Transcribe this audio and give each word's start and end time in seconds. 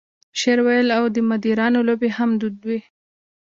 شعر 0.39 0.59
ویل 0.65 0.89
او 0.97 1.03
د 1.15 1.17
مداریانو 1.29 1.85
لوبې 1.87 2.09
هم 2.17 2.29
دود 2.41 2.57
وې. 2.67 2.79